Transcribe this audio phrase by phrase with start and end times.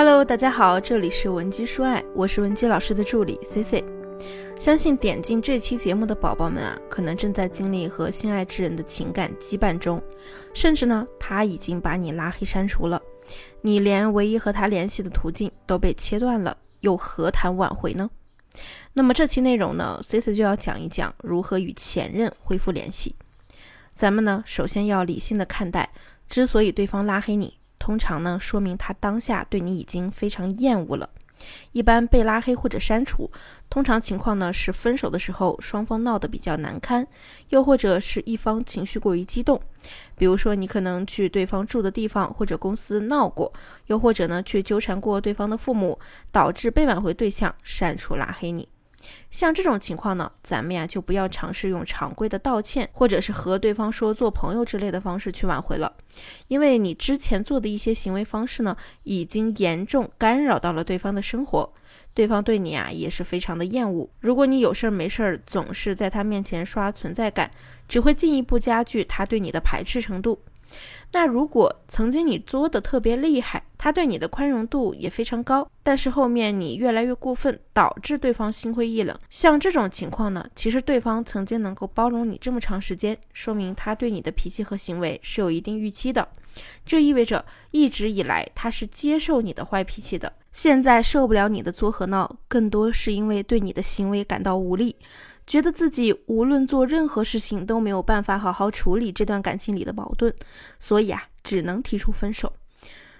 [0.00, 3.84] Hello，大家好，这里是文姬说爱，我是文姬老师的助理 C C。
[4.60, 10.00] 相信点进这期节目的宝宝们啊，可能正在经历和心爱之人的情感羁绊中，
[10.54, 13.02] 甚至呢，他已经把你拉黑删除了，
[13.60, 18.08] 你连唯一和他联系的途径都被切断了，又何谈挽回呢？
[18.92, 23.16] 那么这期内容呢，C C 就要讲一讲如何与前任恢复联系。
[23.92, 25.90] 咱们呢，首先要理性的看待，
[26.28, 27.54] 之所以对方拉黑你。
[27.78, 31.08] 通常呢，说明他当下对你已经非常厌恶了。
[31.70, 33.30] 一般被拉黑或者删除，
[33.70, 37.06] 通常情况呢是分手的时候双方闹得比较难堪，
[37.50, 39.60] 又或者是一方情绪过于激动。
[40.16, 43.52] 比如说，你可能去对方住的地方或者公司闹过，
[43.86, 45.96] 又或者呢去纠缠过对方的父母，
[46.32, 48.68] 导致被挽回对象删除拉黑你。
[49.30, 55.92] 像这种情况呢，咱们呀就不要尝试用常规的道歉，或者是和对方说做朋友之类的方式去挽回了，
[56.48, 61.72] 因为你之前做的一些行为方式呢，已经严重干扰到了对方的生活，
[62.14, 64.08] 对方对你啊也是非常的厌恶。
[64.20, 67.50] 如果你有事儿没事儿总是在他面前刷存在感，
[67.86, 70.40] 只会进一步加剧他对你的排斥程度。
[71.12, 79.16] 那如果曾经你作的特别厉害，他对你的宽容度也非常高，但是后面你越来越过分，导致对方心灰意冷。
[79.30, 86.28] 像这种情况呢，其实对方曾经能够包容你这么长时间，说明他对你的脾气和行为是有一定预期的。
[86.84, 94.96] 这意味着一直以来他是接受你的坏脾气的，现在受不了你的作和闹，更多是因为对你的行为感到无力。
[95.48, 100.32] 觉得自己无论做任何事情都没有办法好好处理这段感情里的矛盾，
[100.78, 102.52] 所以啊，只能提出分手。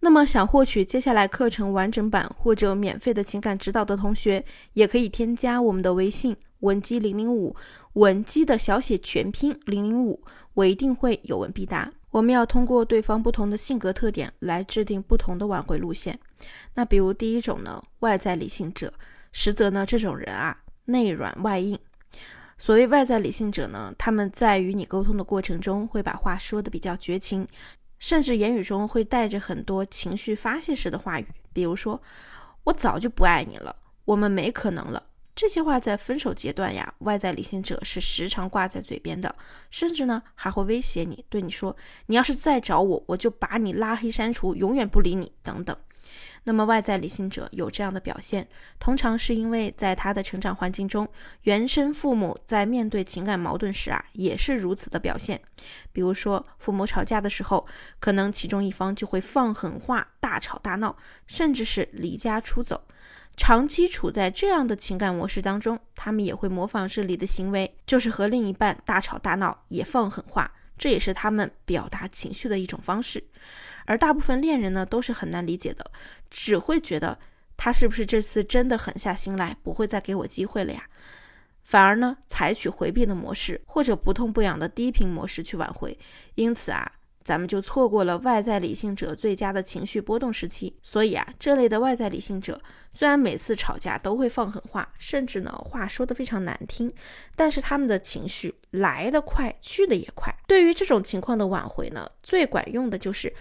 [0.00, 7.56] 那么，想获取接下来课程完整版或者免费的情感指导的同学，也可以添加我们的微信文姬零零五，
[7.94, 11.90] 文姬的小写全拼零零五，我一定会有问必答。
[12.10, 16.18] 我们要通过对方不同的性格特点来制定不同的挽回路线。
[16.74, 18.92] 那比如第一种呢，外在理性者，
[19.32, 21.78] 实则呢，这种人啊，内软外硬。
[22.60, 27.48] 所谓外在理性者呢，他们在与你沟通的过程中，会把话说的比较绝情，
[27.98, 32.02] 甚至言语中会带着很多情绪发泄式的话语，比如说
[32.64, 35.02] “我早就不爱你了，我们没可能了”
[35.34, 39.34] 这些话，在分手阶段呀，外在理性者是时常挂在嘴边的，
[39.70, 41.74] 甚至呢还会威胁你，对你说
[42.08, 45.74] ：“你要是再找我，我就把你拉黑删除，永远不理你”等等。
[46.44, 48.48] 那么外在理性者有这样的表现，
[48.78, 51.08] 通常是因为在他的成长环境中，
[51.42, 55.40] 原生父母在面对情感矛盾时啊，也是如此的表现。
[55.92, 57.66] 比如说，父母吵架的时候，
[57.98, 62.82] 可能其中一方就会放狠话、大吵大闹，甚至是离家出走。
[63.36, 73.22] 长期处在这样的情感模式当中，他们也会模仿这里的行为，就是和另一半大吵大闹，也放狠话，这也是他们表达情绪的一种方式。
[73.84, 75.92] 而大部分恋人呢，都是很难理解的，
[76.30, 77.18] 只会觉得
[77.58, 80.88] 他是不是这次真的狠下心来，不会再给我机会了呀？
[81.62, 85.98] 反而呢，采取回避的模式，或者不痛不痒的低频模式去挽回。
[86.36, 86.92] 因此啊。
[87.22, 90.76] 咱们就错过了外在理性者最佳的情绪波动时期。
[90.82, 92.60] 所以啊，这类的外在理性者
[92.92, 96.92] 虽然每次吵架都会放狠话，甚至呢话说的非常难听，
[97.36, 100.34] 但是他们的情绪来得快，去的也快。
[100.46, 103.32] 对于这种情况的挽回呢，最管用的就是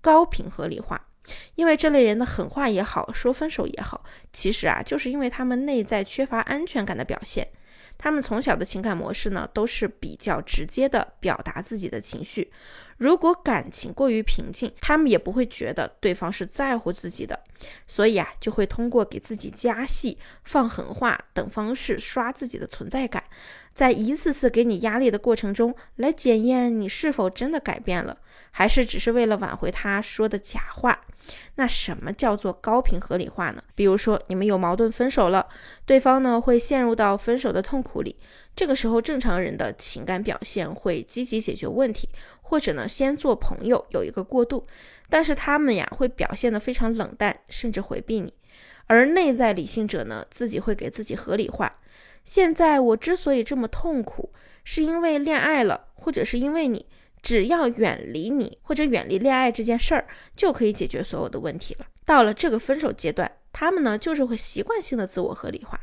[0.00, 1.06] 高频合理化。
[1.54, 7.46] 因为这类人的狠话也好，说分手也好，其实啊，就是因为他们内在缺乏安全感的表现。
[8.02, 12.50] 他们从小的情感模式呢，都是比较直接的表达自己的情绪。
[12.96, 17.38] 如果感情过于平静，他们也不会觉得对方是在乎自己的，
[17.86, 23.22] 所以啊，就会通过给自己加戏、放狠话等方式刷自己的存在感，
[23.80, 28.18] 在一次次给你压力的过程中，来检验你是否真的改变了，
[28.50, 31.06] 还是只是为了挽回他说的假话。
[31.54, 33.64] 那什么叫做高频合理化呢？
[33.74, 35.46] 比如说你们有矛盾分手了，
[35.86, 38.14] 对方呢会陷入到分手的痛苦里，
[38.54, 42.06] 这个时候正常人的情感表现会积极解决问题，
[42.42, 44.62] 或者呢先做朋友有一个过渡，
[45.08, 48.34] 但是他们呀会表现得非常冷淡，甚至回避你。
[48.88, 51.78] 而内在理性者呢自己会给自己合理化，
[52.24, 54.30] 现在我之所以这么痛苦，
[54.64, 56.86] 是因为恋爱了，或者是因为你。
[57.22, 61.84] 只要远离你或者远离恋爱这件事儿，就可以解决所有的问题了。
[62.06, 65.78] 到了这个分手阶段，他们呢就是会习惯性的自我合理化，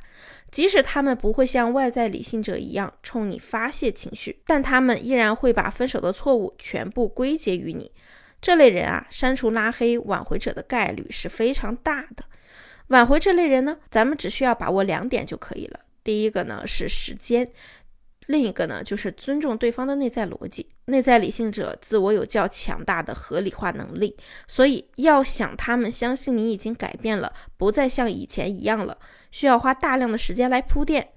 [0.49, 7.91] 即使他们不会像外在理性者一样冲你发泄情绪，但他们依然会把分手的错误全部归结于你。
[8.41, 12.25] 这类人啊，删除拉黑挽回者的概率是非常大的。
[12.87, 15.81] 挽回这类人呢，咱们只需要把握两点就可以了。
[16.07, 17.51] 第一个呢是时间。
[18.27, 20.69] 另一个呢，就是尊重对方的内在逻辑。
[20.85, 24.15] 内在理性者自我有较强大的合理化能力，
[24.47, 28.97] 所以要想他们相信你已经改变了，不再像以前一样了，
[29.31, 31.09] 需要花大量的时间来铺垫。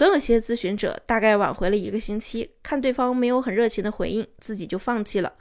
[0.00, 5.34] 总有些咨询者大概挽回了一个星期，看对方没有很热情的回应，自己就放弃了。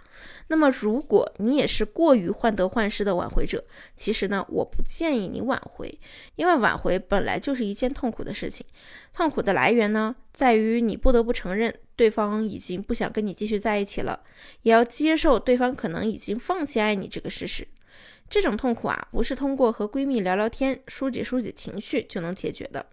[0.48, 3.64] 那么，如果你也是过于患得患失的挽回者，
[3.96, 5.98] 其实呢，我不建议你挽回，
[6.36, 8.66] 因为挽回本来就是一件痛苦的事情。
[9.14, 14.24] 痛苦的来源呢，在于你不得不承认对方已经不想跟你继续在一起了，
[14.64, 17.66] 也要接受对方可能已经放弃爱你这个事实。
[18.30, 22.86] 这种痛苦啊，不是通过和闺蜜聊聊天、疏解疏解情绪就能解决的。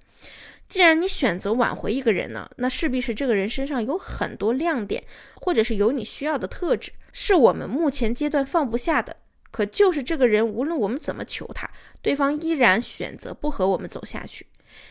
[0.68, 5.04] 既然你选择挽回一个人呢，那势必是这个人身上有很多亮点，
[5.34, 9.16] 或者是有你需要的特质，是我们目前阶段放不下的。
[9.52, 11.70] 可就是这个人，无论我们怎么求他，
[12.02, 14.46] 对方依然选择不和我们走下去。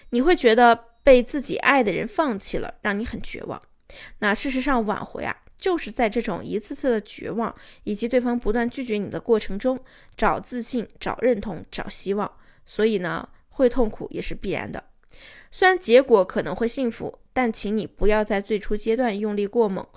[0.10, 3.62] 你会觉得被自己爱的人放弃了，让你很绝望。
[4.20, 9.80] 那事实上，挽回啊，就是在这种一次次的绝望以及对方不断拒绝你的过程中，
[10.18, 12.32] 找自信、找认同、找希望。
[12.66, 14.84] 所以呢，会痛苦也是必然的。
[15.58, 19.88] 虽然结果可能会幸福，但请你不要在最初阶段用力过猛，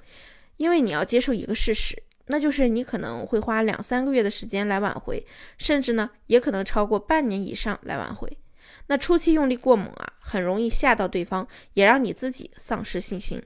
[0.57, 5.27] 因为你要接受一个事实，那就是你可能会花两三个月的时间来挽回，
[5.59, 8.39] 甚至呢，也可能超过半年以上来挽回。
[8.87, 13.43] 那初期用力过猛啊，很容易吓到对方，也让你自己丧失信心。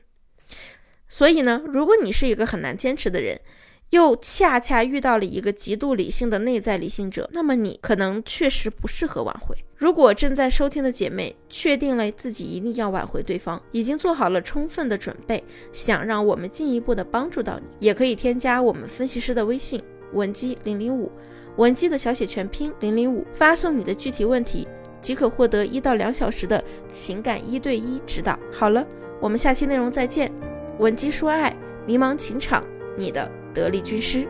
[1.09, 3.41] 所以呢，如果你是一个很难坚持的人，
[3.93, 9.55] 又恰恰遇到了一个极度理性的内在理性者，那么你可能确实不适合挽回。
[9.77, 19.83] 如果正在收听的姐妹确定了自己一定要挽回对方，已经做好了充分的准备，想让我们进一步的帮助到你，也可以添加我们分析师的微信
[20.15, 21.13] 文姬零零五，
[21.57, 24.67] 文姬的小写全拼零零五，发送你的具体问题，
[25.03, 28.39] 即可获得一到两小时的情感一对一指导。
[28.51, 28.87] 好了，
[29.21, 30.33] 我们下期内容再见，
[30.79, 31.55] 文姬说爱，
[31.87, 32.65] 迷茫情场，
[32.97, 33.42] 你的。
[33.53, 34.27] 得力军师。